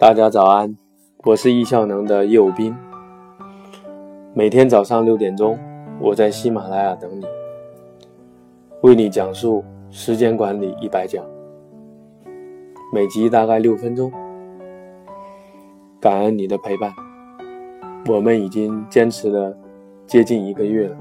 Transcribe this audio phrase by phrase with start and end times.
[0.00, 0.74] 大家早安，
[1.24, 2.74] 我是易效能的右斌。
[4.32, 5.58] 每天早上六点钟，
[6.00, 7.26] 我在喜马拉雅等你，
[8.80, 11.22] 为你讲述时间管理一百讲，
[12.94, 14.10] 每集大概六分钟。
[16.00, 16.90] 感恩你的陪伴，
[18.08, 19.54] 我们已经坚持了
[20.06, 20.96] 接近一个月了，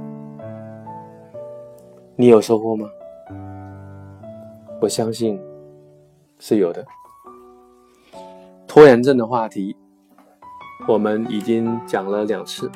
[2.18, 2.86] 你有收获吗？
[4.82, 5.40] 我相信
[6.38, 6.86] 是有的。
[8.70, 9.76] 拖延症的话题，
[10.88, 12.70] 我们已经讲了两次，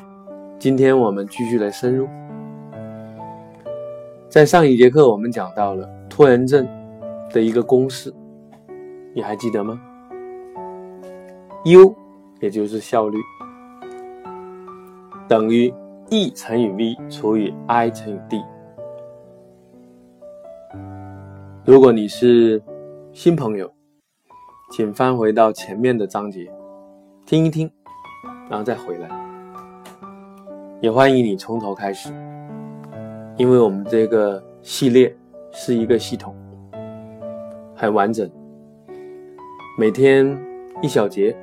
[0.58, 2.08] 今天我们继续来深入。
[4.28, 6.68] 在上一节课，我们讲到了拖延症
[7.30, 8.12] 的一个公式，
[9.14, 9.80] 你还记得吗
[11.66, 11.96] ？U
[12.40, 13.20] 也就是效率，
[15.28, 15.72] 等于
[16.10, 18.44] E 乘以 V 除以 I 乘以 D。
[21.64, 22.60] 如果你是
[23.12, 23.72] 新朋友，
[24.76, 26.52] 请翻回到前面的章节，
[27.28, 27.70] 听一听，
[28.50, 29.08] 然后再回来。
[30.82, 32.12] 也欢迎你从头开始，
[33.38, 35.16] 因为我们这个系列
[35.52, 36.36] 是一个系统，
[37.76, 38.28] 很完整，
[39.78, 40.36] 每天
[40.82, 41.38] 一小节，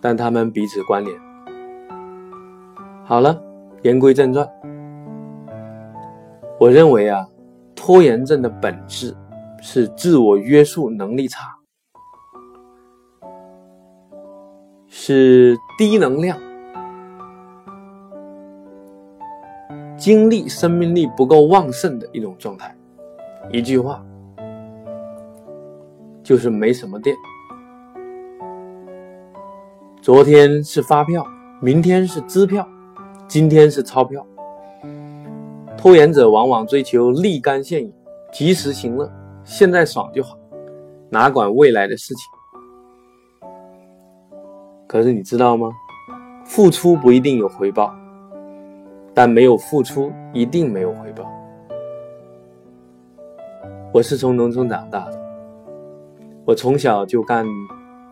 [0.00, 1.16] 但它们彼此关联。
[3.04, 3.40] 好了，
[3.82, 4.44] 言归正传，
[6.58, 7.24] 我认为啊，
[7.76, 9.16] 拖延症的本质
[9.62, 11.57] 是自我约束能力差。
[15.00, 16.36] 是低能量、
[19.96, 22.76] 精力、生命力不够旺盛的一种状态。
[23.52, 24.04] 一句话，
[26.20, 27.14] 就是没什么电。
[30.02, 31.24] 昨天是发票，
[31.60, 32.68] 明天是支票，
[33.28, 34.26] 今天是钞票。
[35.76, 37.92] 拖延者往往追求立竿见影、
[38.32, 39.08] 及时行乐，
[39.44, 40.36] 现在爽就好，
[41.08, 42.37] 哪管未来的事情。
[44.88, 45.70] 可是你知道吗？
[46.46, 47.94] 付出不一定有回报，
[49.12, 51.30] 但没有付出一定没有回报。
[53.92, 55.20] 我是从农村长大的，
[56.46, 57.46] 我从小就干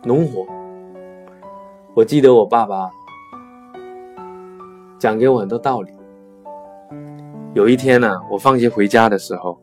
[0.05, 0.47] 农活。
[1.95, 2.91] 我记得我爸爸
[4.99, 5.91] 讲给我很多道理。
[7.55, 9.59] 有一天呢，我放学回家的时候，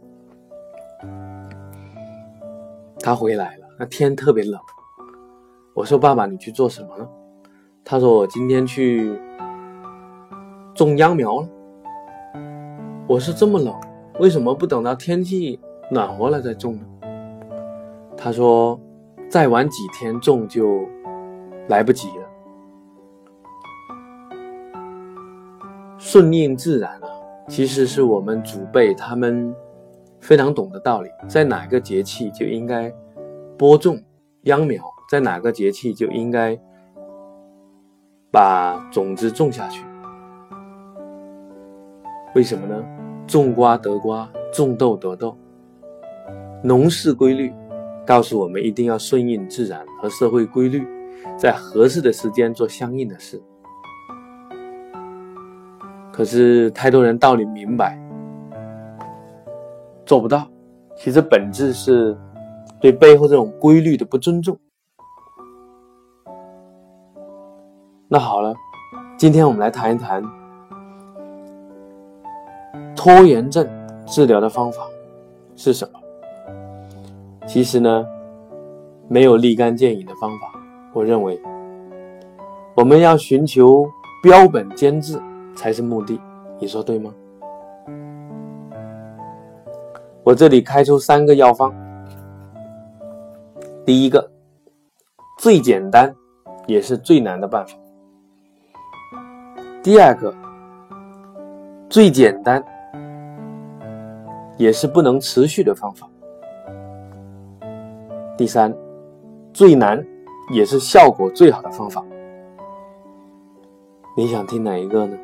[2.99, 4.59] 他回来了，那天特别冷。
[5.73, 7.09] 我说：“爸爸，你去做什么了？”
[7.83, 9.19] 他说：“我今天去
[10.75, 11.49] 种秧苗了。”
[13.07, 13.73] 我说：“这么冷，
[14.19, 16.85] 为什么不等到天气暖和了再种呢？”
[18.15, 18.79] 他说
[19.27, 20.87] ：“再晚几天种就
[21.67, 22.29] 来不及了。”
[25.97, 27.09] 顺应自然啊，
[27.47, 29.51] 其实是我们祖辈他们
[30.19, 32.93] 非常懂的道理，在哪个节气就应该
[33.57, 33.99] 播种
[34.43, 34.92] 秧苗。
[35.09, 36.59] 在哪个节气就应该
[38.31, 39.83] 把种子种下去？
[42.35, 42.83] 为什么呢？
[43.27, 45.37] 种瓜得瓜，种豆得豆。
[46.63, 47.53] 农事规律
[48.05, 50.87] 告诉我们，一定要顺应自然和社会规律，
[51.37, 53.39] 在合适的时间做相应的事。
[56.11, 57.99] 可是太多人道理明白，
[60.05, 60.47] 做不到。
[60.95, 62.17] 其实本质是
[62.79, 64.57] 对背后这种规律的不尊重。
[68.13, 68.53] 那好了，
[69.17, 70.23] 今天我们来谈一谈
[72.95, 73.67] 拖延症
[74.05, 74.83] 治疗的方法
[75.55, 75.99] 是什么。
[77.47, 78.05] 其实呢，
[79.07, 80.53] 没有立竿见影的方法。
[80.93, 81.41] 我认为，
[82.75, 83.89] 我们要寻求
[84.21, 85.19] 标本兼治
[85.55, 86.21] 才是目的。
[86.59, 87.11] 你说对吗？
[90.23, 91.73] 我这里开出三个药方。
[93.83, 94.29] 第一个，
[95.39, 96.13] 最简单
[96.67, 97.73] 也是最难的办法。
[99.83, 100.33] 第二个，
[101.89, 102.63] 最简单，
[104.55, 106.09] 也是不能持续的方法。
[108.37, 108.73] 第三，
[109.51, 110.01] 最难，
[110.53, 112.01] 也是效果最好的方法。
[114.15, 115.17] 你想听哪一个呢？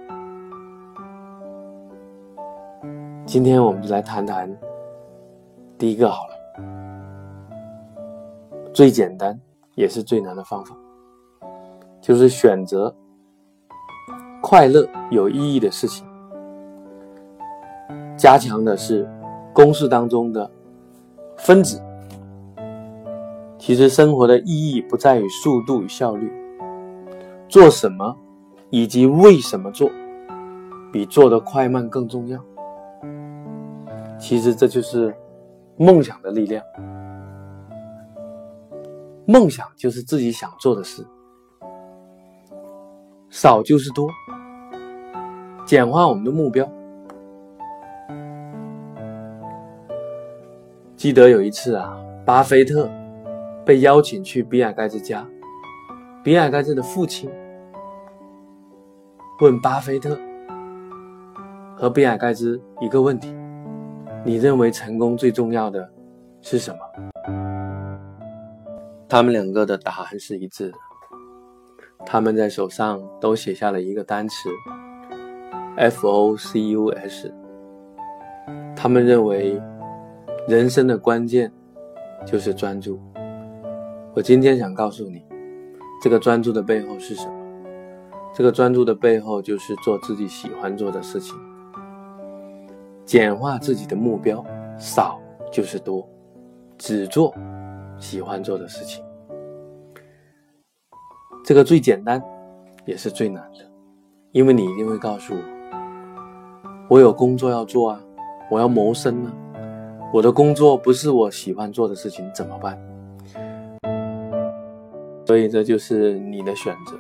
[3.26, 4.54] 今天我们就来谈谈
[5.78, 6.34] 第一个好了，
[8.74, 9.40] 最简单
[9.76, 10.76] 也是最难的方法，
[12.02, 12.94] 就是选择。
[14.50, 16.04] 快乐有意义的事情，
[18.18, 19.08] 加强的是
[19.54, 20.50] 公式当中的
[21.38, 21.80] 分子。
[23.60, 26.32] 其实生活的意义不在于速度与效率，
[27.48, 28.18] 做什么
[28.72, 29.88] 以及为什么做，
[30.92, 32.44] 比做的快慢更重要。
[34.18, 35.16] 其实这就是
[35.78, 36.66] 梦想的力量。
[39.28, 41.06] 梦想就是自己想做的事，
[43.30, 44.10] 少就是多，
[45.70, 46.68] 简化我们的目标。
[50.96, 51.96] 记得有一次啊，
[52.26, 52.90] 巴菲特
[53.64, 55.24] 被邀请去比尔盖茨家，
[56.24, 57.30] 比尔盖茨的父亲
[59.42, 60.18] 问巴菲特
[61.78, 63.32] 和比尔盖茨一个问题：
[64.26, 65.88] 你认为成功最重要的
[66.42, 66.80] 是什么？
[69.08, 70.78] 他们两个的答案是一致的，
[72.08, 74.50] 他们在手上都写下了一个单词
[75.80, 77.32] ：focus。
[78.76, 79.62] 他们认为
[80.48, 81.52] 人生的关键
[82.26, 83.00] 就是专注。
[84.14, 85.24] 我今天想告诉你，
[86.02, 87.34] 这个专注的背后是什么？
[88.34, 91.36] 这个专注的背后就是做自己喜欢做的事情，
[93.06, 94.44] 简化自己的目标，
[94.78, 95.20] 少
[95.52, 96.08] 就是多，
[96.78, 97.34] 只做。
[97.98, 99.04] 喜欢做的事情，
[101.44, 102.24] 这个最简单，
[102.86, 103.70] 也是最难的，
[104.32, 105.40] 因为你一定会告诉我，
[106.90, 108.02] 我有工作要做啊，
[108.50, 109.32] 我要谋生啊，
[110.12, 112.76] 我的工作不是我喜欢做的事情，怎么办？
[115.24, 116.98] 所以这就是你的选择。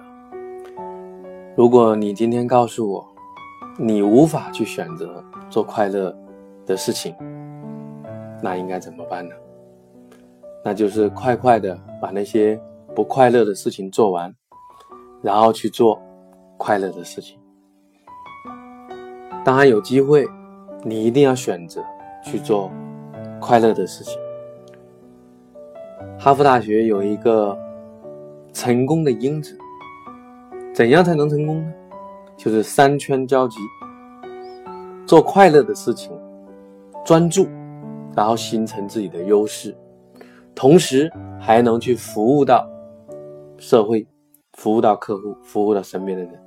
[1.56, 3.04] 如果你今天告诉我，
[3.80, 6.16] 你无法去选择做快乐
[6.68, 7.16] 的事情，
[8.44, 9.34] 那应该怎么办呢？
[10.64, 12.62] 那就是快快的把那些
[12.96, 14.32] 不快乐的事情做完，
[15.24, 16.00] 然后去做
[16.58, 17.40] 快乐的事情。
[19.50, 20.28] 当然有机会，
[20.84, 21.84] 你一定要选择
[22.24, 22.72] 去做
[23.42, 24.16] 快乐的事情。
[26.20, 27.58] 哈佛大学有一个
[28.54, 29.58] 成功的因子，
[30.72, 31.74] 怎样才能成功呢？
[32.38, 33.58] 就是三圈交集，
[35.08, 36.12] 做快乐的事情，
[37.04, 37.48] 专注，
[38.16, 39.76] 然后形成自己的优势。
[40.54, 42.70] 同时还能去服务到
[43.58, 44.06] 社会，
[44.54, 46.40] 服务到客户，服务到身边的人，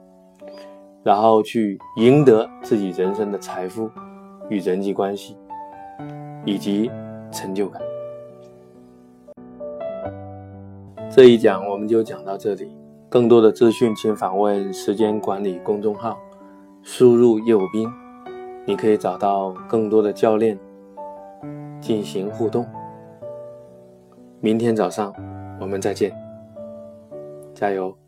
[1.02, 3.90] 然后去赢得自己人生的财富
[4.48, 5.36] 与人际关系，
[6.44, 6.90] 以及
[7.30, 7.82] 成就感。
[11.10, 12.74] 这一讲我们就讲到这里，
[13.08, 16.18] 更多的资讯请访问时间管理公众号，
[16.82, 17.86] 输入叶武斌，
[18.64, 20.58] 你可以找到更多的教练
[21.80, 22.66] 进行互动。
[24.40, 25.12] 明天早上，
[25.60, 26.12] 我们再见，
[27.54, 28.01] 加油！